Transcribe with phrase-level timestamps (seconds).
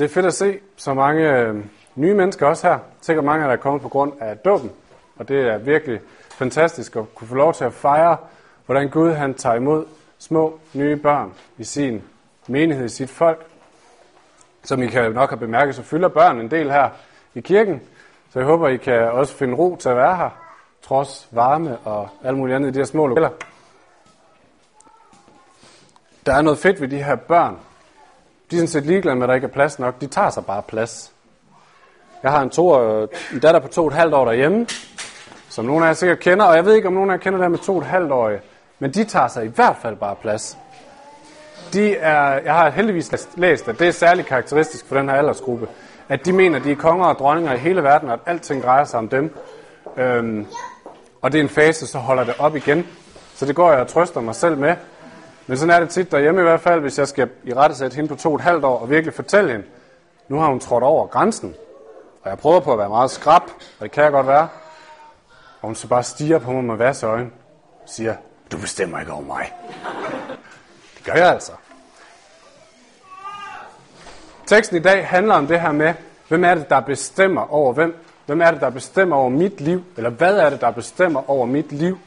[0.00, 1.64] Det er fedt at se så mange øh,
[1.94, 2.78] nye mennesker også her.
[3.00, 4.70] Sikkert mange, der er kommet på grund af dåben.
[5.16, 8.16] Og det er virkelig fantastisk at kunne få lov til at fejre,
[8.66, 9.86] hvordan Gud han tager imod
[10.18, 12.02] små nye børn i sin
[12.46, 13.46] menighed, i sit folk.
[14.62, 16.90] Som I kan nok have bemærket, så fylder børn en del her
[17.34, 17.82] i kirken.
[18.32, 20.30] Så jeg håber, I kan også finde ro til at være her,
[20.82, 23.30] trods varme og alt muligt andet i de her små lokaler.
[26.26, 27.58] Der er noget fedt ved de her børn,
[28.50, 30.00] de er sådan set ligeglade med, at der ikke er plads nok.
[30.00, 31.12] De tager sig bare plads.
[32.22, 32.92] Jeg har en, to,
[33.32, 34.66] en datter på to og et halvt år derhjemme,
[35.48, 37.38] som nogle af jer sikkert kender, og jeg ved ikke, om nogen af jer kender
[37.38, 38.32] det her med to og et halvt år,
[38.78, 40.58] men de tager sig i hvert fald bare plads.
[41.72, 45.68] De er, jeg har heldigvis læst, at det er særligt karakteristisk for den her aldersgruppe,
[46.08, 48.62] at de mener, at de er konger og dronninger i hele verden, og at alting
[48.62, 49.36] drejer sig om dem.
[49.96, 50.46] Øhm,
[51.22, 52.86] og det er en fase, så holder det op igen.
[53.34, 54.74] Så det går jeg og trøster mig selv med,
[55.50, 57.96] men sådan er det tit derhjemme i hvert fald, hvis jeg skal i rette sætte
[57.96, 59.66] hende på to og et halvt år og virkelig fortælle hende,
[60.28, 61.54] nu har hun trådt over grænsen.
[62.22, 63.42] Og jeg prøver på at være meget skrab,
[63.78, 64.48] og det kan jeg godt være.
[65.60, 67.30] Og hun så bare stiger på mig med vasse øjne
[67.82, 68.14] og siger,
[68.52, 69.52] du bestemmer ikke over mig.
[70.96, 71.52] Det gør jeg altså.
[74.46, 75.94] Teksten i dag handler om det her med,
[76.28, 78.04] hvem er det, der bestemmer over hvem?
[78.26, 79.84] Hvem er det, der bestemmer over mit liv?
[79.96, 81.98] Eller hvad er det, der bestemmer over mit liv?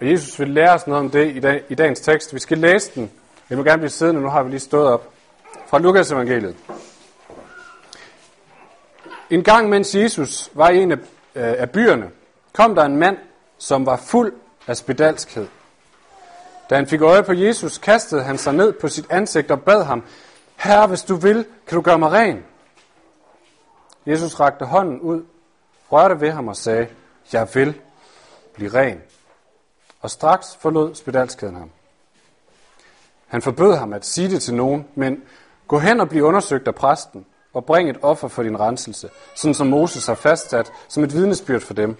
[0.00, 2.34] Og Jesus vil lære os noget om det i, dag, i dagens tekst.
[2.34, 3.10] Vi skal læse den.
[3.50, 5.10] Jeg må gerne blive siddende, nu har vi lige stået op.
[5.66, 6.56] Fra Lukas evangeliet.
[9.30, 10.96] En gang, mens Jesus var i en af,
[11.34, 12.10] øh, af byerne,
[12.52, 13.16] kom der en mand,
[13.58, 14.32] som var fuld
[14.66, 15.46] af spedalskhed.
[16.70, 19.84] Da han fik øje på Jesus, kastede han sig ned på sit ansigt og bad
[19.84, 20.04] ham,
[20.56, 22.44] Herre, hvis du vil, kan du gøre mig ren?
[24.06, 25.22] Jesus rakte hånden ud,
[25.92, 26.86] rørte ved ham og sagde,
[27.32, 27.80] Jeg vil
[28.54, 29.02] blive ren
[30.00, 31.70] og straks forlod spedalskæden ham.
[33.26, 35.22] Han forbød ham at sige det til nogen, men
[35.68, 39.54] gå hen og bliv undersøgt af præsten, og bring et offer for din renselse, sådan
[39.54, 41.96] som Moses har fastsat som et vidnesbyrd for dem.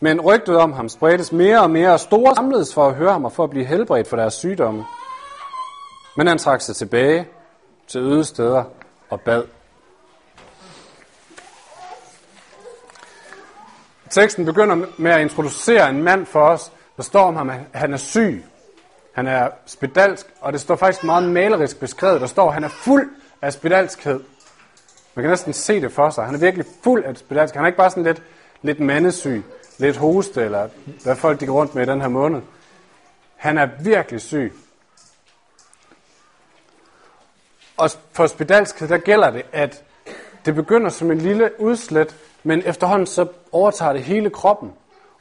[0.00, 3.24] Men rygtet om ham spredtes mere og mere, og store samledes for at høre ham
[3.24, 4.84] og for at blive helbredt for deres sygdomme.
[6.16, 7.28] Men han trak sig tilbage
[7.88, 8.64] til øde steder
[9.10, 9.44] og bad.
[14.10, 17.92] Teksten begynder med at introducere en mand for os, der står om ham, at han
[17.92, 18.44] er syg.
[19.12, 22.20] Han er spedalsk, og det står faktisk meget malerisk beskrevet.
[22.20, 23.10] Der står, at han er fuld
[23.42, 24.20] af spedalskhed.
[25.14, 26.24] Man kan næsten se det for sig.
[26.24, 27.54] Han er virkelig fuld af spedalsk.
[27.54, 28.22] Han er ikke bare sådan lidt,
[28.62, 29.44] lidt mandesyg,
[29.78, 30.68] lidt hoste, eller
[31.02, 32.42] hvad folk de går rundt med i den her måned.
[33.36, 34.52] Han er virkelig syg.
[37.76, 39.82] Og for spedalskhed, der gælder det, at
[40.44, 44.72] det begynder som en lille udslet, men efterhånden så overtager det hele kroppen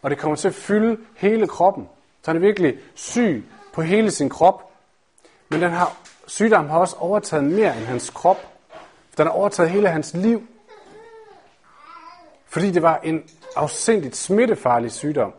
[0.03, 1.90] og det kommer til at fylde hele kroppen.
[2.22, 3.44] Så han er virkelig syg
[3.74, 4.72] på hele sin krop.
[5.50, 5.97] Men den her
[6.28, 8.38] sygdom har også overtaget mere end hans krop.
[9.18, 10.47] Den har overtaget hele hans liv.
[12.46, 13.24] Fordi det var en
[13.56, 15.34] afsindigt smittefarlig sygdom.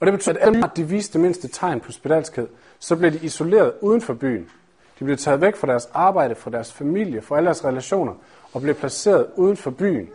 [0.00, 2.48] Og det betyder, at alle de viste det mindste tegn på spedalskhed,
[2.78, 4.50] så blev de isoleret uden for byen.
[4.98, 8.14] De blev taget væk fra deres arbejde, fra deres familie, fra alle deres relationer,
[8.52, 10.08] og blev placeret uden for byen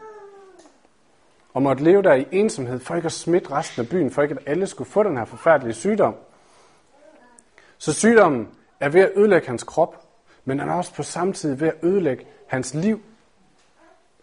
[1.54, 4.36] og måtte leve der i ensomhed, for ikke at smitte resten af byen, for ikke
[4.36, 6.16] at alle skulle få den her forfærdelige sygdom.
[7.78, 10.06] Så sygdommen er ved at ødelægge hans krop,
[10.46, 13.02] men den er også på samme tid ved at ødelægge hans liv.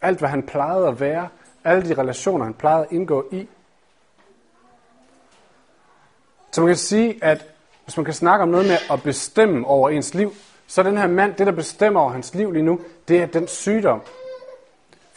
[0.00, 1.28] Alt, hvad han plejede at være,
[1.64, 3.48] alle de relationer, han plejede at indgå i.
[6.52, 7.46] Så man kan sige, at
[7.84, 10.32] hvis man kan snakke om noget med at bestemme over ens liv,
[10.66, 13.48] så den her mand, det der bestemmer over hans liv lige nu, det er den
[13.48, 14.02] sygdom,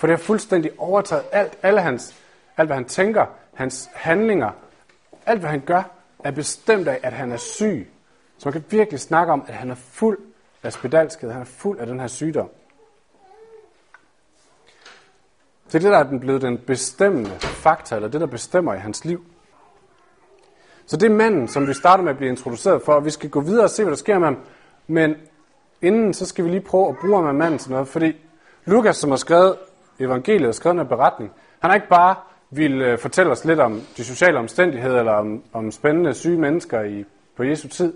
[0.01, 2.15] for det har fuldstændig overtaget alt, alle hans,
[2.57, 4.51] alt hvad han tænker, hans handlinger,
[5.25, 5.83] alt hvad han gør,
[6.23, 7.91] er bestemt af, at han er syg.
[8.37, 10.19] Så man kan virkelig snakke om, at han er fuld
[10.63, 12.49] af spedalskhed, han er fuld af den her sygdom.
[15.67, 19.05] Det er det, der er blevet den bestemmende faktor, eller det, der bestemmer i hans
[19.05, 19.25] liv.
[20.85, 23.29] Så det er manden, som vi starter med at blive introduceret for, og vi skal
[23.29, 24.37] gå videre og se, hvad der sker med ham.
[24.87, 25.15] Men
[25.81, 28.15] inden, så skal vi lige prøve at bruge ham af manden til noget, fordi
[28.65, 29.57] Lukas, som har skrevet
[30.01, 31.31] evangeliet og skrevet en beretning.
[31.59, 32.15] Han har ikke bare
[32.51, 36.81] vil øh, fortælle os lidt om de sociale omstændigheder, eller om, om spændende syge mennesker
[36.81, 37.05] i,
[37.35, 37.93] på Jesu tid.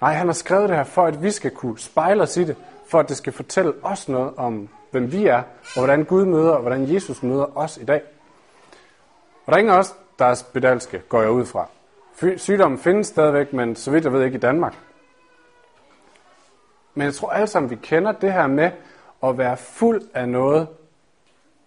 [0.00, 2.56] Nej, han har skrevet det her for, at vi skal kunne spejle os i det,
[2.86, 5.42] for at det skal fortælle os noget om, hvem vi er,
[5.76, 8.02] og hvordan Gud møder, og hvordan Jesus møder os i dag.
[9.46, 11.68] Og der er ingen af os, der er spedalske, går jeg ud fra.
[12.36, 14.74] Sygdommen findes stadigvæk, men så vidt jeg ved ikke i Danmark.
[16.94, 18.70] Men jeg tror alle sammen, vi kender det her med,
[19.22, 20.68] at være fuld af noget,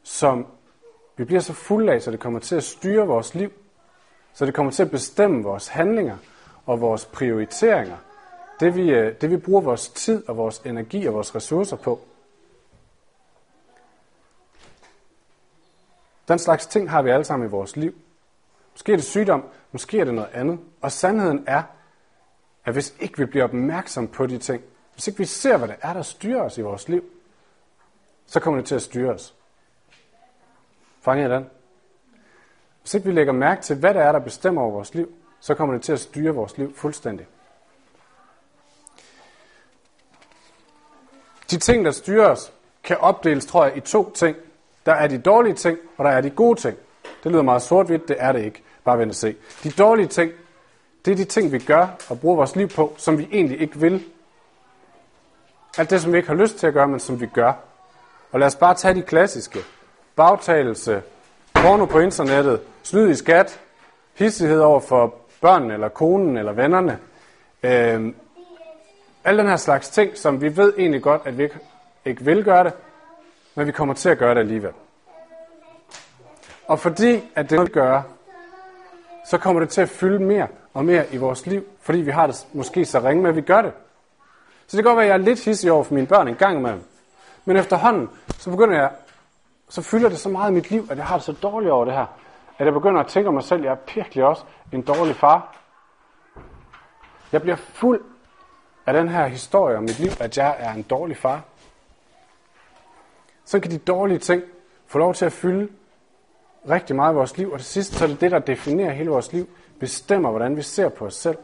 [0.04, 0.48] som
[1.18, 3.52] vi bliver så fuld af, så det kommer til at styre vores liv,
[4.34, 6.18] så det kommer til at bestemme vores handlinger
[6.66, 7.98] og vores prioriteringer
[8.60, 12.00] det vi, øh, det vi bruger vores tid og vores energi og vores ressourcer på.
[16.28, 17.94] Den slags ting har vi alle sammen i vores liv.
[18.74, 20.60] Måske er det sygdom, måske er det noget andet.
[20.82, 21.64] Og sandheden er,
[22.66, 24.64] at hvis ikke vi bliver opmærksom på de ting,
[24.94, 27.04] hvis ikke vi ser, hvad det er, der styrer os i vores liv,
[28.30, 29.36] så kommer det til at styre os.
[31.02, 31.50] Fanger I den?
[32.82, 35.56] Hvis ikke vi lægger mærke til, hvad der er, der bestemmer over vores liv, så
[35.56, 37.28] kommer det til at styre vores liv fuldstændig.
[41.52, 42.54] De ting, der styrer os,
[42.84, 44.38] kan opdeles, tror jeg, i to ting.
[44.86, 46.78] Der er de dårlige ting, og der er de gode ting.
[47.24, 48.64] Det lyder meget sort-hvidt, det er det ikke.
[48.84, 49.36] Bare vent og se.
[49.64, 50.32] De dårlige ting,
[51.06, 53.80] det er de ting, vi gør og bruger vores liv på, som vi egentlig ikke
[53.80, 54.04] vil.
[55.78, 57.69] Alt det, som vi ikke har lyst til at gøre, men som vi gør.
[58.32, 59.60] Og lad os bare tage de klassiske.
[60.16, 61.02] Bagtagelse,
[61.54, 63.60] porno på internettet, snyd i skat,
[64.14, 67.00] hissighed over for børnene, eller konen, eller vennerne.
[67.64, 68.16] Øhm,
[69.24, 71.60] alle den her slags ting, som vi ved egentlig godt, at vi ikke,
[72.06, 72.74] ikke vil gøre det,
[73.56, 74.74] men vi kommer til at gøre det alligevel.
[76.68, 78.04] Og fordi at det vil gøre,
[79.26, 82.28] så kommer det til at fylde mere og mere i vores liv, fordi vi har
[82.28, 83.72] det måske så ringe med, at vi gør det.
[84.68, 86.36] Så det kan godt være, at jeg er lidt hissig over for mine børn en
[86.36, 86.84] gang imellem.
[87.50, 88.92] Men efterhånden, så begynder jeg,
[89.70, 91.86] så fylder det så meget i mit liv, at jeg har det så dårligt over
[91.86, 92.06] det her,
[92.58, 95.16] at jeg begynder at tænke om mig selv, at jeg er virkelig også en dårlig
[95.16, 95.56] far.
[97.32, 98.02] Jeg bliver fuld
[98.86, 101.42] af den her historie om mit liv, at jeg er en dårlig far.
[103.46, 104.44] Så kan de dårlige ting
[104.88, 105.70] få lov til at fylde
[106.70, 109.10] rigtig meget i vores liv, og til sidst så er det det, der definerer hele
[109.10, 109.50] vores liv,
[109.80, 111.38] bestemmer, hvordan vi ser på os selv.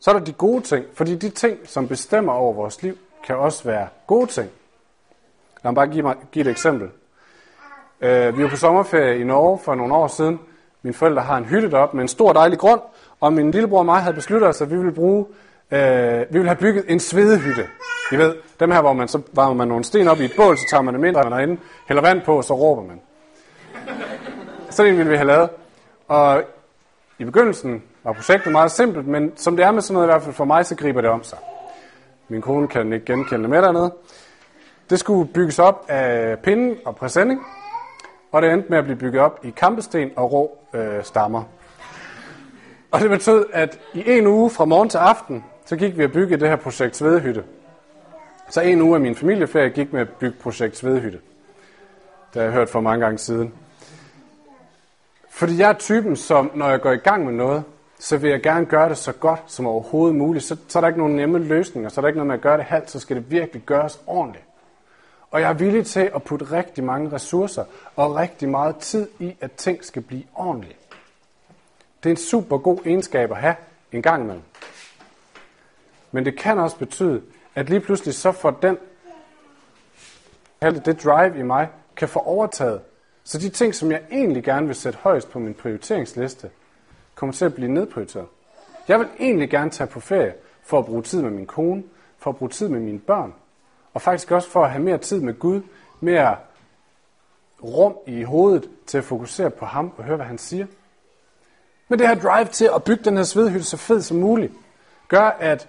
[0.00, 3.36] Så er der de gode ting, fordi de ting, som bestemmer over vores liv, kan
[3.36, 4.50] også være gode ting.
[5.64, 6.90] Lad mig bare give, mig, give et eksempel.
[8.00, 10.40] Uh, vi var på sommerferie i Norge for nogle år siden.
[10.82, 12.80] Mine forældre har en hytte deroppe med en stor dejlig grund,
[13.20, 15.26] og min lillebror og mig havde besluttet os, at vi ville bruge,
[15.72, 17.66] uh, vi ville have bygget en svedehytte.
[18.12, 20.58] I ved, dem her, hvor man så varmer man nogle sten op i et bål,
[20.58, 22.82] så tager man dem ind, og man er inde, hælder vand på, og så råber
[22.82, 23.00] man.
[24.70, 25.50] Sådan en ville vi have lavet.
[26.08, 26.42] Og
[27.18, 30.22] i begyndelsen var projektet meget simpelt, men som det er med sådan noget i hvert
[30.22, 31.38] fald for mig, så griber det om sig.
[32.28, 33.92] Min kone kan ikke genkende det med dernede.
[34.90, 37.40] Det skulle bygges op af pinde og præsending,
[38.32, 41.42] og det endte med at blive bygget op i kampesten og rå øh, stammer.
[42.90, 46.12] Og det betød, at i en uge fra morgen til aften, så gik vi at
[46.12, 47.44] bygge det her projekt Svedehytte.
[48.50, 51.18] Så en uge af min familieferie gik med at bygge projekt Svedehytte.
[52.34, 53.54] Det har jeg hørt for mange gange siden.
[55.30, 57.64] Fordi jeg er typen, som når jeg går i gang med noget,
[57.98, 60.44] så vil jeg gerne gøre det så godt som overhovedet muligt.
[60.44, 62.40] Så, så er der ikke nogen nemme løsninger, så er der ikke noget med at
[62.40, 64.44] gøre det halvt, så skal det virkelig gøres ordentligt.
[65.30, 67.64] Og jeg er villig til at putte rigtig mange ressourcer
[67.96, 70.76] og rigtig meget tid i, at ting skal blive ordentlige.
[72.02, 73.54] Det er en super god egenskab at have
[73.92, 74.42] en gang imellem.
[76.12, 77.22] Men det kan også betyde,
[77.54, 78.78] at lige pludselig så får den,
[80.62, 82.80] det drive i mig, kan få overtaget.
[83.24, 86.50] Så de ting, som jeg egentlig gerne vil sætte højst på min prioriteringsliste,
[87.18, 88.26] kommer til at blive nedprioriteret.
[88.88, 91.82] Jeg vil egentlig gerne tage på ferie for at bruge tid med min kone,
[92.18, 93.34] for at bruge tid med mine børn,
[93.94, 95.60] og faktisk også for at have mere tid med Gud,
[96.00, 96.36] mere
[97.64, 100.66] rum i hovedet til at fokusere på ham og høre, hvad han siger.
[101.88, 104.52] Men det her drive til at bygge den her svedhytte så fed som muligt,
[105.08, 105.68] gør, at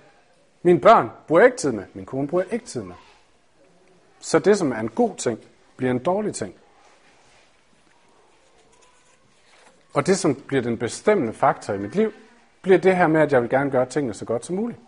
[0.63, 2.95] mine børn bruger ikke tid med, min kone bruger ikke tid med.
[4.19, 5.39] Så det, som er en god ting,
[5.77, 6.55] bliver en dårlig ting.
[9.93, 12.11] Og det, som bliver den bestemmende faktor i mit liv,
[12.61, 14.79] bliver det her med, at jeg vil gerne gøre tingene så godt som muligt.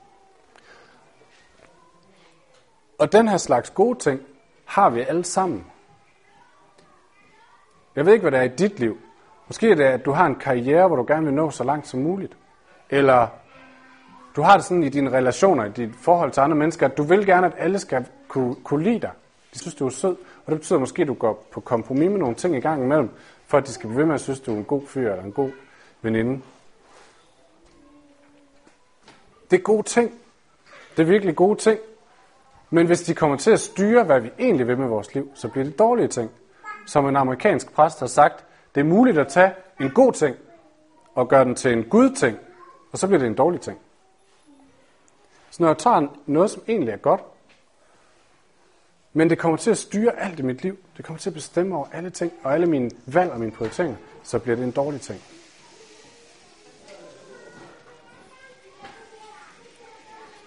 [2.99, 4.21] Og den her slags gode ting
[4.65, 5.65] har vi alle sammen.
[7.95, 8.97] Jeg ved ikke, hvad det er i dit liv.
[9.47, 11.87] Måske er det, at du har en karriere, hvor du gerne vil nå så langt
[11.87, 12.37] som muligt.
[12.89, 13.27] Eller
[14.35, 17.03] du har det sådan i dine relationer, i dit forhold til andre mennesker, at du
[17.03, 19.11] vil gerne, at alle skal kunne, kunne lide dig.
[19.53, 20.15] De synes, du er sød,
[20.45, 23.09] og det betyder måske, at du går på kompromis med nogle ting i gang imellem,
[23.51, 25.23] for at de skal blive ved med at synes, du er en god fyr eller
[25.23, 25.51] en god
[26.01, 26.41] veninde.
[29.51, 30.11] Det er gode ting.
[30.97, 31.79] Det er virkelig gode ting.
[32.69, 35.47] Men hvis de kommer til at styre, hvad vi egentlig vil med vores liv, så
[35.47, 36.31] bliver det dårlige ting.
[36.87, 40.35] Som en amerikansk præst har sagt, det er muligt at tage en god ting
[41.15, 42.37] og gøre den til en gud ting,
[42.91, 43.79] og så bliver det en dårlig ting.
[45.49, 47.21] Så når jeg tager noget, som egentlig er godt,
[49.13, 51.75] men det kommer til at styre alt i mit liv, det kommer til at bestemme
[51.75, 55.01] over alle ting, og alle mine valg og mine prioriteringer, så bliver det en dårlig
[55.01, 55.21] ting.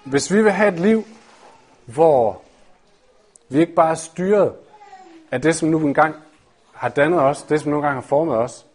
[0.04, 1.04] Hvis vi vil have et liv,
[1.84, 2.42] hvor
[3.48, 4.52] vi ikke bare er styret
[5.30, 6.14] af det, som nu engang
[6.72, 8.66] har dannet os, det som nu engang har formet os,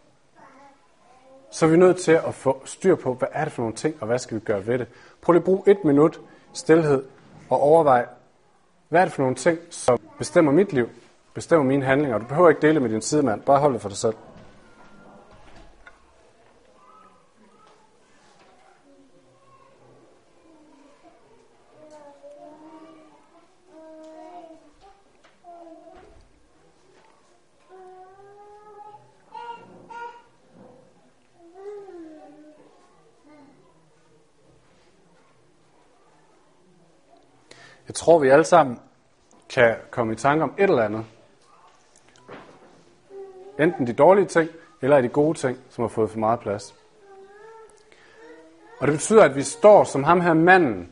[1.50, 3.96] så er vi nødt til at få styr på, hvad er det for nogle ting,
[4.00, 4.86] og hvad skal vi gøre ved det.
[5.20, 6.20] Prøv lige at bruge et minut
[6.52, 7.04] stillhed
[7.50, 8.06] og overvej,
[8.90, 10.88] hvad er det for nogle ting, som bestemmer mit liv,
[11.34, 12.18] bestemmer mine handlinger.
[12.18, 14.14] Du behøver ikke dele med din sidemand, bare hold det for dig selv.
[37.90, 38.80] Jeg tror, vi alle sammen
[39.48, 41.04] kan komme i tanke om et eller andet.
[43.58, 44.50] Enten de dårlige ting,
[44.82, 46.74] eller de gode ting, som har fået for meget plads.
[48.78, 50.88] Og det betyder, at vi står som ham her manden,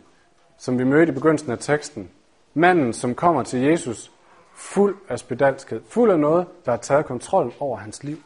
[0.57, 2.11] som vi mødte i begyndelsen af teksten.
[2.55, 4.13] Manden, som kommer til Jesus
[4.55, 8.23] fuld af spedalskhed, fuld af noget, der har taget kontrol over hans liv,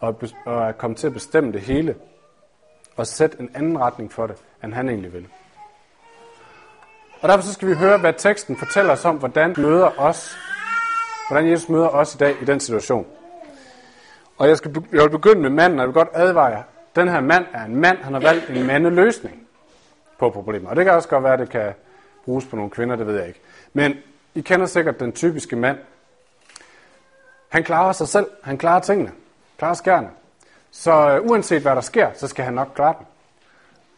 [0.00, 0.16] og
[0.46, 1.96] er kommet til at bestemme det hele,
[2.96, 5.28] og sætte en anden retning for det, end han egentlig ville.
[7.26, 10.38] Og derfor så skal vi høre, hvad teksten fortæller os om, hvordan møder os,
[11.28, 13.06] hvordan Jesus møder os i dag i den situation.
[14.38, 16.62] Og jeg, skal, jeg vil begynde med manden, og jeg vil godt advare jer.
[16.96, 19.46] Den her mand er en mand, han har valgt en mandeløsning
[20.18, 20.70] på problemer.
[20.70, 21.72] Og det kan også godt være, at det kan
[22.24, 23.40] bruges på nogle kvinder, det ved jeg ikke.
[23.72, 23.94] Men
[24.34, 25.78] I kender sikkert den typiske mand.
[27.48, 29.12] Han klarer sig selv, han klarer tingene,
[29.58, 30.08] klarer skærne.
[30.70, 33.06] Så øh, uanset hvad der sker, så skal han nok klare dem.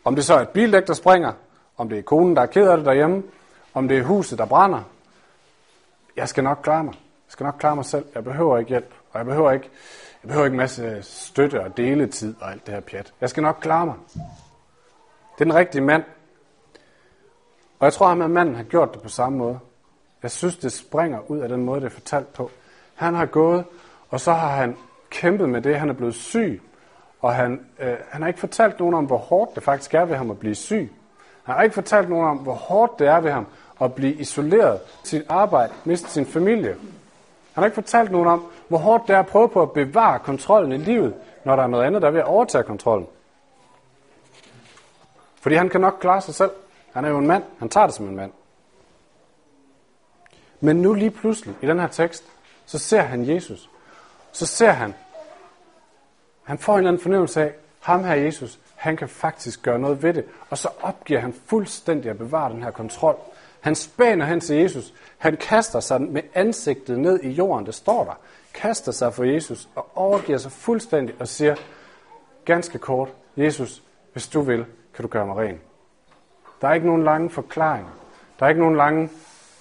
[0.04, 1.32] Om det så er et bildæk, der springer,
[1.78, 3.22] om det er konen, der er ked af det derhjemme,
[3.74, 4.82] om det er huset, der brænder.
[6.16, 6.94] Jeg skal nok klare mig.
[6.94, 8.04] Jeg skal nok klare mig selv.
[8.14, 9.70] Jeg behøver ikke hjælp, og jeg behøver ikke,
[10.22, 13.12] jeg behøver ikke en masse støtte og deletid og alt det her pjat.
[13.20, 13.94] Jeg skal nok klare mig.
[15.34, 16.04] Det er den rigtige mand.
[17.78, 19.58] Og jeg tror, at manden har gjort det på samme måde.
[20.22, 22.50] Jeg synes, det springer ud af den måde, det er fortalt på.
[22.94, 23.64] Han har gået,
[24.08, 24.76] og så har han
[25.10, 25.78] kæmpet med det.
[25.78, 26.62] Han er blevet syg,
[27.20, 30.16] og han, øh, han har ikke fortalt nogen om, hvor hårdt det faktisk er ved
[30.16, 30.92] ham at blive syg.
[31.48, 33.46] Han har ikke fortalt nogen om, hvor hårdt det er ved ham
[33.80, 36.72] at blive isoleret sit arbejde, miste sin familie.
[37.52, 40.18] Han har ikke fortalt nogen om, hvor hårdt det er at prøve på at bevare
[40.18, 41.14] kontrollen i livet,
[41.44, 43.06] når der er noget andet, der er ved at overtage kontrollen.
[45.40, 46.50] Fordi han kan nok klare sig selv.
[46.92, 47.44] Han er jo en mand.
[47.58, 48.32] Han tager det som en mand.
[50.60, 52.24] Men nu lige pludselig, i den her tekst,
[52.66, 53.70] så ser han Jesus.
[54.32, 54.94] Så ser han,
[56.44, 60.02] han får en eller anden fornemmelse af, ham her Jesus, han kan faktisk gøre noget
[60.02, 60.24] ved det.
[60.50, 63.16] Og så opgiver han fuldstændig at bevare den her kontrol.
[63.60, 64.94] Han spænder hen til Jesus.
[65.18, 68.18] Han kaster sig med ansigtet ned i jorden, det står der.
[68.54, 71.54] Kaster sig for Jesus og overgiver sig fuldstændig og siger,
[72.44, 73.82] ganske kort, Jesus,
[74.12, 75.60] hvis du vil, kan du gøre mig ren.
[76.60, 77.90] Der er ikke nogen lange forklaringer.
[78.38, 79.10] Der er ikke nogen lange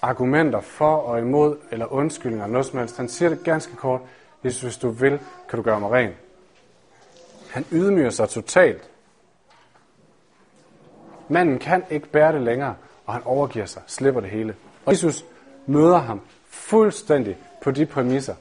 [0.01, 2.97] argumenter for og imod, eller undskyldninger, eller noget som helst.
[2.97, 4.01] Han siger det ganske kort,
[4.43, 5.19] Jesus, hvis du vil,
[5.50, 6.12] kan du gøre mig ren.
[7.50, 8.89] Han ydmyger sig totalt.
[11.27, 14.55] Manden kan ikke bære det længere, og han overgiver sig, slipper det hele.
[14.86, 15.25] Og Jesus
[15.65, 18.36] møder ham fuldstændig på de præmisser.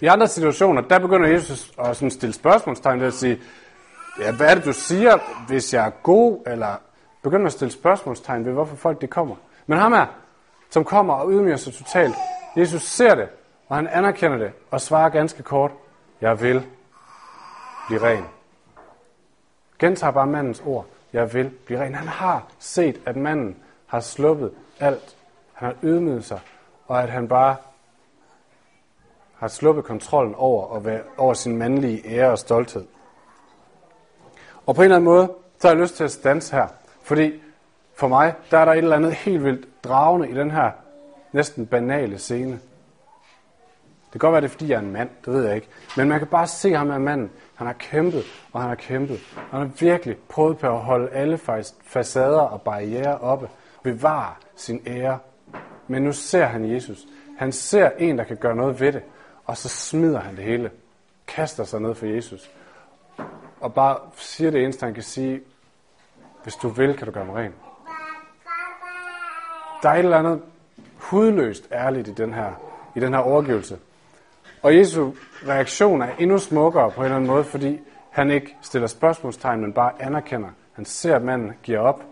[0.00, 3.40] I andre situationer, der begynder Jesus at sådan stille spørgsmålstegn ved at sige,
[4.20, 6.76] ja, hvad er det, du siger, hvis jeg er god, eller
[7.22, 9.36] begynder at stille spørgsmålstegn ved, hvorfor folk de kommer.
[9.66, 10.06] Men ham er,
[10.70, 12.14] som kommer og ydmyger sig totalt,
[12.56, 13.28] Jesus ser det,
[13.68, 15.70] og han anerkender det, og svarer ganske kort,
[16.20, 16.66] jeg vil
[17.86, 18.24] blive ren.
[19.78, 20.86] Gentager bare mandens ord.
[21.12, 21.94] Jeg vil blive ren.
[21.94, 25.16] Han har set, at manden har sluppet alt.
[25.52, 26.40] Han har ydmyget sig,
[26.86, 27.56] og at han bare
[29.36, 32.84] har sluppet kontrollen over, og over sin mandlige ære og stolthed.
[34.66, 36.66] Og på en eller anden måde, så har jeg lyst til at stanse her.
[37.02, 37.42] Fordi
[37.94, 40.70] for mig, der er der et eller andet helt vildt dragende i den her
[41.32, 42.60] næsten banale scene.
[44.14, 45.68] Det kan godt være, det er, fordi jeg er en mand, det ved jeg ikke.
[45.96, 47.30] Men man kan bare se ham af manden.
[47.54, 49.20] Han har kæmpet, og han har kæmpet.
[49.50, 51.38] Han har virkelig prøvet på at holde alle
[51.84, 53.48] facader og barriere oppe.
[53.82, 55.18] Bevare sin ære.
[55.88, 56.98] Men nu ser han Jesus.
[57.38, 59.02] Han ser en, der kan gøre noget ved det.
[59.44, 60.70] Og så smider han det hele.
[61.26, 62.50] Kaster sig ned for Jesus.
[63.60, 65.40] Og bare siger det eneste, han kan sige.
[66.42, 67.54] Hvis du vil, kan du gøre mig ren.
[69.82, 70.42] Der er et eller andet
[70.96, 72.52] hudløst ærligt i den her,
[72.94, 73.78] i den her overgivelse.
[74.64, 75.12] Og Jesu
[75.48, 77.80] reaktion er endnu smukkere på en eller anden måde, fordi
[78.10, 80.48] han ikke stiller spørgsmålstegn, men bare anerkender.
[80.72, 82.02] Han ser, at manden giver op,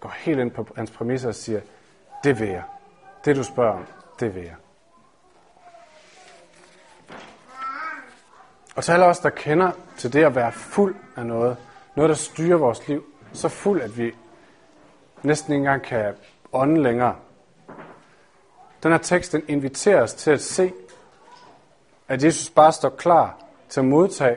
[0.00, 1.60] går helt ind på hans præmisser og siger,
[2.24, 2.62] det vil jeg.
[3.24, 3.86] Det du spørger om,
[4.20, 4.54] det vil jeg.
[8.76, 11.56] Og til alle os, der kender til det at være fuld af noget,
[11.94, 14.12] noget, der styrer vores liv, så fuld, at vi
[15.22, 16.14] næsten ikke engang kan
[16.52, 17.16] ånde længere.
[18.82, 20.72] Den her tekst den inviterer os til at se
[22.08, 24.36] at Jesus bare står klar til at modtage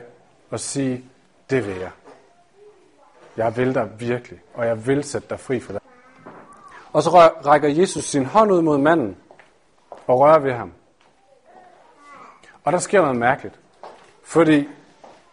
[0.50, 1.04] og sige,
[1.50, 1.90] det vil jeg.
[3.36, 5.82] Jeg vil dig virkelig, og jeg vil sætte dig fri for det.
[6.92, 7.10] Og så
[7.46, 9.16] rækker Jesus sin hånd ud mod manden
[10.06, 10.72] og rører ved ham.
[12.64, 13.60] Og der sker noget mærkeligt.
[14.24, 14.68] Fordi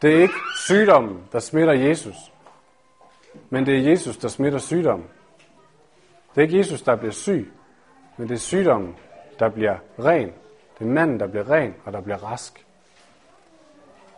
[0.02, 2.16] det er ikke sygdommen, der smitter Jesus,
[3.50, 5.08] men det er Jesus, der smitter sygdommen.
[6.36, 7.52] Det er ikke Jesus, der bliver syg,
[8.18, 8.96] men det er sygdommen,
[9.40, 10.34] der bliver ren.
[10.80, 12.66] Det er manden, der bliver ren, og der bliver rask.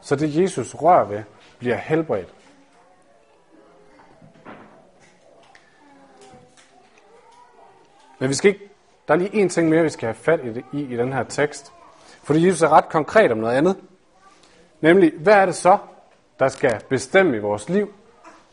[0.02, 1.24] Så det Jesus rører ved,
[1.60, 2.34] bliver helbredt.
[8.20, 8.70] Men vi skal ikke,
[9.08, 11.24] der er lige en ting mere, vi skal have fat i, i, i den her
[11.24, 11.72] tekst.
[12.24, 13.78] Fordi Jesus er ret konkret om noget andet.
[14.82, 15.78] Nemlig, hvad er det så,
[16.40, 17.94] der skal bestemme i vores liv,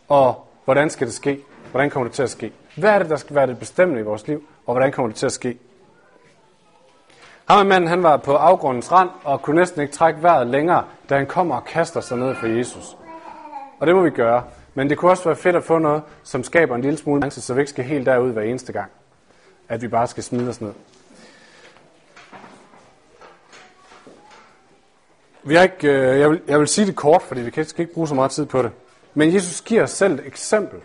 [0.09, 1.41] og hvordan skal det ske?
[1.71, 2.53] Hvordan kommer det til at ske?
[2.77, 5.17] Hvad er det, der skal være det bestemmende i vores liv, og hvordan kommer det
[5.17, 5.59] til at ske?
[7.49, 11.17] Ham manden, han var på afgrundens rand og kunne næsten ikke trække vejret længere, da
[11.17, 12.97] han kommer og kaster sig ned for Jesus.
[13.81, 14.45] Og det må vi gøre.
[14.75, 17.41] Men det kunne også være fedt at få noget, som skaber en lille smule chance,
[17.41, 18.91] så vi ikke skal helt derud hver eneste gang.
[19.69, 20.73] At vi bare skal smide os ned.
[25.45, 27.95] Vi har ikke, øh, jeg, vil, jeg vil sige det kort, fordi vi kan ikke
[27.95, 28.71] bruge så meget tid på det.
[29.15, 30.81] Men Jesus giver os selv et eksempel.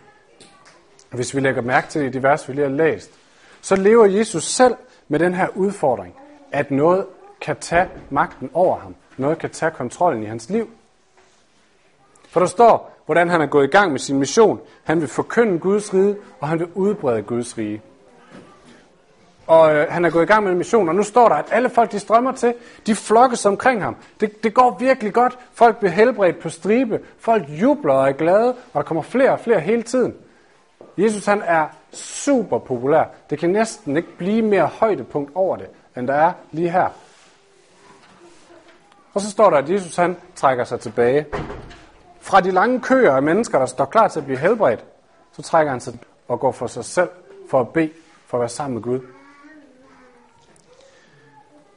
[1.10, 3.10] Hvis vi lægger mærke til i de vers, vi lige har læst,
[3.60, 4.74] så lever Jesus selv
[5.08, 6.14] med den her udfordring,
[6.52, 7.06] at noget
[7.40, 8.94] kan tage magten over ham.
[9.16, 10.68] Noget kan tage kontrollen i hans liv.
[12.28, 14.60] For der står, hvordan han er gået i gang med sin mission.
[14.84, 17.82] Han vil forkynde Guds rige, og han vil udbrede Guds rige.
[19.46, 21.44] Og øh, han er gået i gang med en mission, og nu står der, at
[21.50, 22.54] alle folk, de strømmer til,
[22.86, 23.96] de flokkes omkring ham.
[24.20, 25.38] Det, det går virkelig godt.
[25.52, 27.00] Folk bliver helbredt på stribe.
[27.18, 30.14] Folk jubler og er glade, og der kommer flere og flere hele tiden.
[30.98, 33.04] Jesus han er super populær.
[33.30, 36.88] Det kan næsten ikke blive mere højdepunkt over det, end der er lige her.
[39.14, 41.26] Og så står der, at Jesus han trækker sig tilbage.
[42.20, 44.84] Fra de lange køer af mennesker, der står klar til at blive helbredt,
[45.32, 47.10] så trækker han sig og går for sig selv
[47.50, 47.90] for at bede,
[48.26, 49.00] for at være sammen med Gud.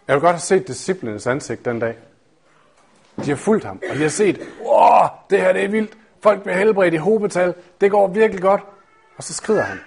[0.08, 1.98] Jeg vil godt have set disciplinens ansigt den dag.
[3.16, 5.98] De har fulgt ham, og de har set, åh, det her det er vildt.
[6.22, 7.54] Folk bliver helbredt i hobetal.
[7.82, 8.62] Det går virkelig godt.
[9.18, 9.80] Og så skrider han.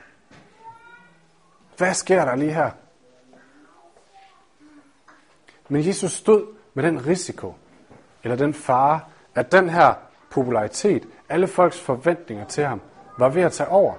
[1.77, 2.71] Hvad sker der lige her?
[5.69, 7.55] Men Jesus stod med den risiko,
[8.25, 9.01] eller den fare,
[9.35, 9.95] at den her
[10.31, 12.81] popularitet, alle folks forventninger til ham,
[13.19, 13.95] var ved at tage over.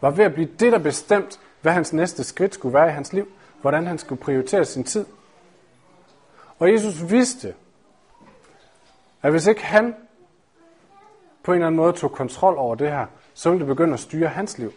[0.00, 3.12] Var ved at blive det, der bestemt, hvad hans næste skridt skulle være i hans
[3.12, 3.28] liv.
[3.60, 5.06] Hvordan han skulle prioritere sin tid.
[6.58, 7.54] Og Jesus vidste,
[9.22, 9.94] at hvis ikke han
[11.42, 14.00] på en eller anden måde tog kontrol over det her, så ville det begynde at
[14.00, 14.72] styre hans liv.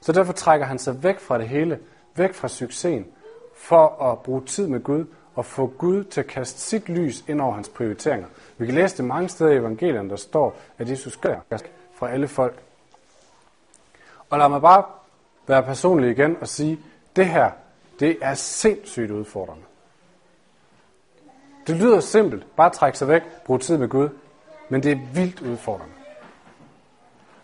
[0.00, 1.78] Så derfor trækker han sig væk fra det hele,
[2.18, 3.06] væk fra succesen,
[3.56, 7.40] for at bruge tid med Gud og få Gud til at kaste sit lys ind
[7.40, 8.28] over hans prioriteringer.
[8.58, 11.40] Vi kan læse det mange steder i evangelierne, der står, at Jesus gør
[11.94, 12.62] fra alle folk.
[14.30, 14.84] Og lad mig bare
[15.46, 16.80] være personlig igen og sige,
[17.16, 17.50] det her,
[18.00, 19.62] det er sindssygt udfordrende.
[21.66, 22.56] Det lyder simpelt.
[22.56, 24.08] Bare trække sig væk, brug tid med Gud.
[24.68, 25.92] Men det er vildt udfordrende.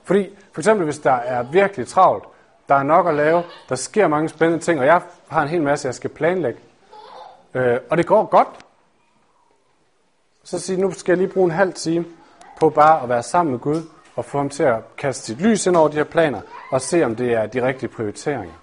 [0.04, 2.24] Fordi for eksempel, hvis der er virkelig travlt,
[2.72, 5.62] der er nok at lave, der sker mange spændende ting, og jeg har en hel
[5.62, 6.60] masse, jeg skal planlægge,
[7.54, 8.48] øh, og det går godt,
[10.44, 12.04] så sige, nu skal jeg lige bruge en halv time
[12.60, 13.82] på bare at være sammen med Gud,
[14.16, 17.04] og få ham til at kaste sit lys ind over de her planer, og se,
[17.04, 18.54] om det er de rigtige prioriteringer,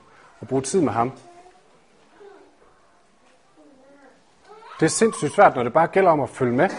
[0.41, 1.11] og bruge tid med ham.
[4.79, 6.69] Det er sindssygt svært, når det bare gælder om at følge med.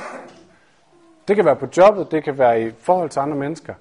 [1.29, 3.75] Det kan være på jobbet, det kan være i forhold til andre mennesker.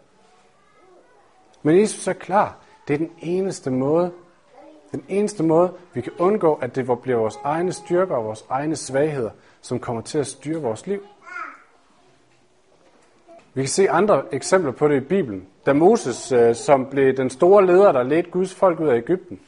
[1.63, 2.55] Men Jesus er klar.
[2.89, 4.11] Det er den eneste måde,
[4.91, 8.75] den eneste måde, vi kan undgå, at det bliver vores egne styrker og vores egne
[8.75, 9.29] svagheder,
[9.61, 11.01] som kommer til at styre vores liv.
[13.53, 15.47] Vi kan se andre eksempler på det i Bibelen.
[15.65, 19.39] Da Moses, øh, som blev den store leder, der ledte Guds folk ud af Ægypten,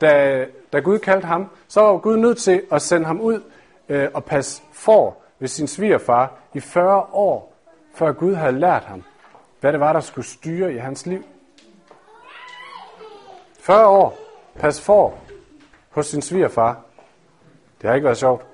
[0.00, 3.42] da, da Gud kaldte ham, så var Gud nødt til at sende ham ud
[3.88, 7.52] øh, og passe for ved sin svigerfar i 40 år,
[7.94, 9.02] før Gud havde lært ham,
[9.60, 11.22] hvad det var, der skulle styre i hans liv.
[13.66, 14.18] 40 år,
[14.58, 15.14] pas for
[15.90, 16.80] hos sin svigerfar.
[17.80, 18.46] Det har ikke været sjovt.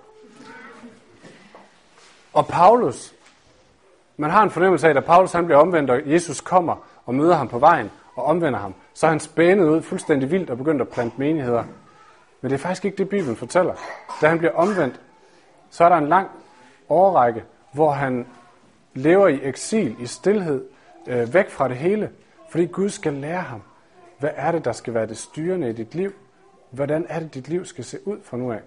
[2.33, 3.15] Og Paulus,
[4.17, 7.35] man har en fornemmelse af, at Paulus han bliver omvendt, og Jesus kommer og møder
[7.35, 10.83] ham på vejen og omvender ham, så er han spændet ud fuldstændig vildt og begyndt
[10.83, 11.65] at plante menigheder.
[12.41, 13.75] Men det er faktisk ikke det, Bibelen fortæller.
[14.21, 15.01] Da han bliver omvendt,
[15.71, 16.29] så er der en lang
[16.89, 18.27] årrække, hvor han
[18.95, 20.65] lever i eksil, i stillhed,
[21.07, 22.11] øh, væk fra det hele,
[22.51, 23.63] fordi Gud skal lære ham,
[24.23, 26.13] hvad er det, der skal være det styrende i dit liv?
[26.71, 28.61] Hvordan er det, dit liv skal se ud fra nu af?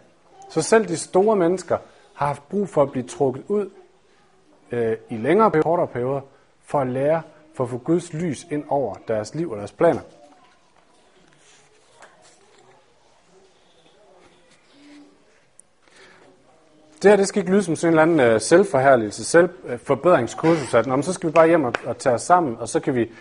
[0.49, 1.77] Så selv de store mennesker
[2.13, 3.69] har haft brug for at blive trukket ud
[4.71, 6.21] øh, i længere og kortere perioder,
[6.65, 7.21] for at lære,
[7.53, 10.01] for at få Guds lys ind over deres liv og deres planer.
[17.01, 20.87] Det her det skal ikke lyde som sådan en eller anden øh, selvforherligelse, selvforbedringskursus, at
[20.87, 23.11] Nå, så skal vi bare hjem og, og tage os sammen, og så kan vi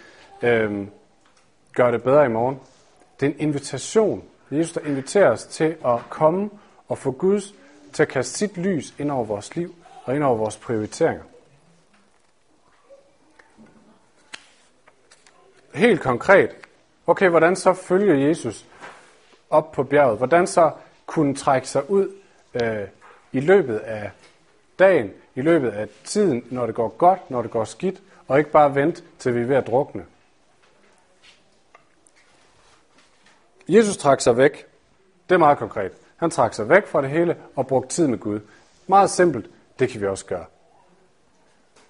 [0.42, 0.86] øh,
[1.74, 2.60] gøre det bedre i morgen.
[3.20, 4.24] Det er en invitation.
[4.50, 6.50] Jesus, der inviterer os til at komme
[6.88, 7.54] og få Guds
[7.92, 11.22] til at kaste sit lys ind over vores liv og ind over vores prioriteringer.
[15.74, 16.50] Helt konkret,
[17.06, 18.66] okay, hvordan så følger Jesus
[19.50, 20.18] op på bjerget?
[20.18, 20.70] Hvordan så
[21.06, 22.08] kunne trække sig ud
[22.62, 22.88] øh,
[23.32, 24.10] i løbet af
[24.78, 28.50] dagen, i løbet af tiden, når det går godt, når det går skidt, og ikke
[28.50, 30.04] bare vente til vi er ved at drukne.
[33.68, 34.66] Jesus trak sig væk.
[35.28, 35.92] Det er meget konkret.
[36.16, 38.40] Han trak sig væk fra det hele og brugte tid med Gud.
[38.86, 40.44] Meget simpelt, det kan vi også gøre.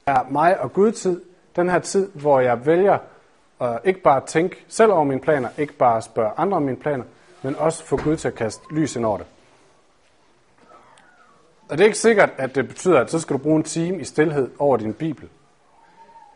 [0.07, 1.23] Er mig og Gud tid,
[1.57, 2.99] den her tid, hvor jeg vælger
[3.61, 7.05] at ikke bare tænke selv over mine planer, ikke bare spørge andre om mine planer,
[7.43, 9.27] men også få Gud til at kaste lys ind over det.
[11.69, 14.01] Og det er ikke sikkert, at det betyder, at så skal du bruge en time
[14.01, 15.29] i stillhed over din bibel.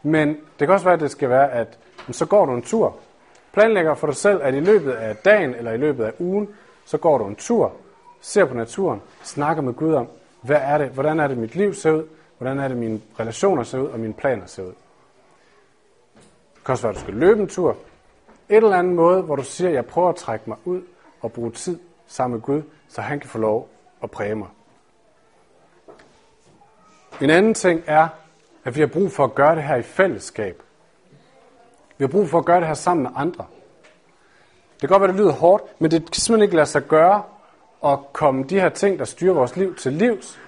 [0.03, 1.79] Men det kan også være, at det skal være, at
[2.11, 2.96] så går du en tur.
[3.59, 6.49] Planlægger for dig selv, at i løbet af dagen eller i løbet af ugen,
[6.85, 7.73] så går du en tur,
[8.21, 10.09] ser på naturen, snakker med Gud om,
[10.42, 12.05] hvad er det, hvordan er det, mit liv ser ud,
[12.38, 14.73] hvordan er det, mine relationer ser ud, og mine planer ser ud.
[16.55, 17.77] Det kan også være, at du skal løbe en tur.
[18.49, 20.83] Et eller andet måde, hvor du siger, at jeg prøver at trække mig ud
[21.21, 23.68] og bruge tid sammen med Gud, så han kan få lov
[24.03, 24.49] at præge mig.
[27.21, 28.09] En anden ting er,
[28.64, 30.62] at vi har brug for at gøre det her i fællesskab.
[31.99, 33.45] Vi har brug for at gøre det her sammen med andre.
[34.73, 37.23] Det kan godt være, det lyder hårdt, men det kan simpelthen ikke lade sig gøre
[37.85, 40.41] at komme de her ting, der styrer vores liv til livs,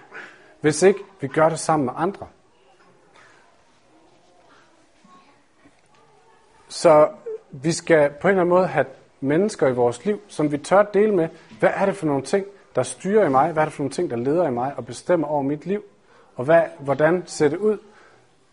[0.60, 2.26] hvis ikke vi gør det sammen med andre.
[6.68, 7.08] Så
[7.50, 8.86] vi skal på en eller anden måde have
[9.20, 12.46] mennesker i vores liv, som vi tør dele med, hvad er det for nogle ting,
[12.74, 14.86] der styrer i mig, hvad er det for nogle ting, der leder i mig og
[14.86, 15.82] bestemmer over mit liv,
[16.36, 17.78] og hvad, hvordan ser det ud?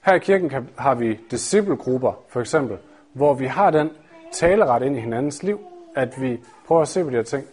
[0.07, 2.77] Her i kirken kan, har vi disciplegrupper, for eksempel,
[3.13, 3.89] hvor vi har den
[4.31, 5.59] taleret ind i hinandens liv,
[5.95, 7.43] at vi prøver at se på de her ting.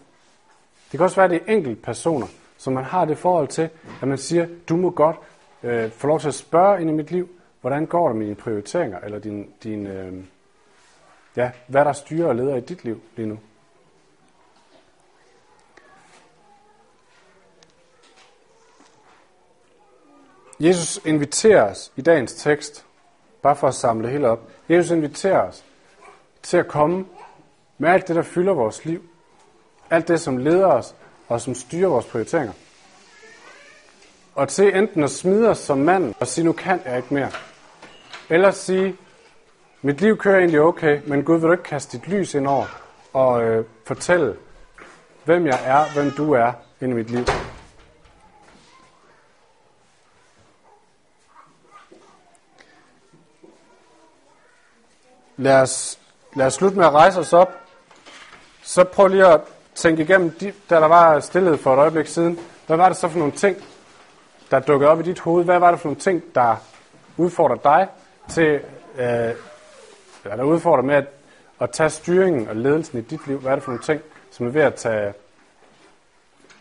[0.93, 2.27] Det kan også være, at det er enkelte personer,
[2.59, 3.69] som man har det forhold til,
[4.03, 5.17] at man siger, du må godt
[5.63, 7.29] øh, få lov til at spørge ind i mit liv,
[7.61, 10.13] hvordan går det med dine prioriteringer, eller din, din, øh,
[11.37, 13.39] ja, hvad der styrer og leder i dit liv lige nu.
[20.61, 22.85] Jesus inviterer os i dagens tekst,
[23.43, 24.41] bare for at samle hele op.
[24.69, 25.65] Jesus inviterer os
[26.43, 27.05] til at komme
[27.79, 29.03] med alt det, der fylder vores liv.
[29.91, 30.95] Alt det, som leder os
[31.29, 32.53] og som styrer vores prioriteringer.
[34.35, 37.31] Og til enten at smide os som mand og sige, nu kan jeg ikke mere.
[38.31, 38.97] Eller sige,
[39.83, 42.67] mit liv kører egentlig okay, men Gud vil du ikke kaste dit lys ind over
[43.13, 44.37] og øh, fortælle,
[45.25, 47.25] hvem jeg er, hvem du er ind i mit liv.
[55.37, 55.99] Lad os,
[56.37, 57.53] lad os slutte med at rejse os op.
[58.63, 59.41] Så prøv lige at
[59.75, 62.39] tænke igennem, de, da der var stillhed for et øjeblik siden.
[62.67, 63.57] Hvad var det så for nogle ting,
[64.51, 65.45] der dukkede op i dit hoved?
[65.45, 66.57] Hvad var det for nogle ting, der
[67.17, 67.89] udfordrer dig
[68.29, 68.55] til,
[68.97, 69.35] øh,
[70.25, 71.07] eller der udfordrer med at,
[71.61, 73.41] at tage styringen og ledelsen i dit liv?
[73.41, 75.15] Hvad er det for nogle ting, som er ved at tage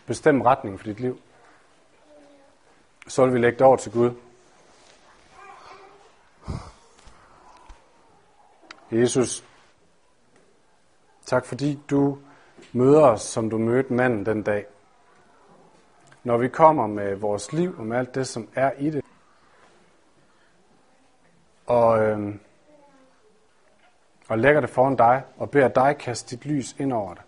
[0.06, 1.20] bestemme retningen for dit liv?
[3.08, 4.10] Så vil vi lægge det over til Gud.
[8.90, 9.44] Jesus,
[11.26, 12.18] tak fordi du
[12.72, 14.66] møder os, som du mødte manden den dag.
[16.24, 19.04] Når vi kommer med vores liv og med alt det, som er i det.
[21.66, 22.34] Og, øh,
[24.28, 27.22] og lægger det foran dig og beder dig kaste dit lys ind over det.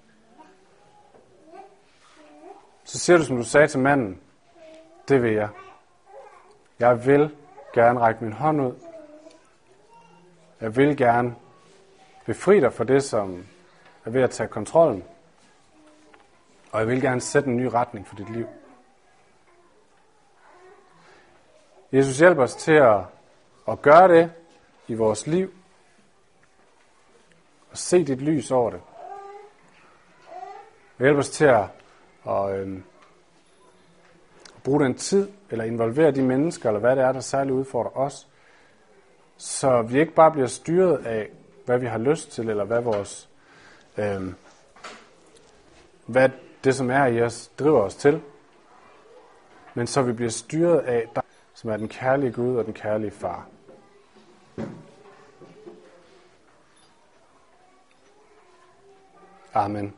[2.85, 4.21] Så siger du, som du sagde til manden,
[5.09, 5.49] det vil jeg.
[6.79, 7.37] Jeg vil
[7.75, 8.75] gerne række min hånd ud.
[10.61, 11.35] Jeg vil gerne
[12.27, 13.47] Befri dig fra det, som
[14.05, 15.05] er ved at tage kontrollen.
[16.73, 18.47] Og jeg vil gerne sætte en ny retning for dit liv.
[21.93, 23.01] Jesus hjælper os til at,
[23.69, 24.33] at gøre det
[24.89, 25.53] i vores liv.
[27.71, 28.81] Og se dit lys over det.
[30.99, 31.65] Og hjælper os til at,
[32.29, 32.85] at, øhm,
[34.57, 37.97] at bruge den tid, eller involvere de mennesker, eller hvad det er, der særligt udfordrer
[37.97, 38.29] os.
[39.37, 41.29] Så vi ikke bare bliver styret af
[41.67, 43.29] hvad vi har lyst til, eller hvad vores,
[43.97, 44.33] øh,
[46.07, 46.29] hvad
[46.65, 48.21] det, som er i os, driver os til.
[49.75, 51.23] Men så vi bliver styret af dig,
[51.55, 53.49] som er den kærlige Gud og den kærlige far.
[59.55, 59.95] Amen.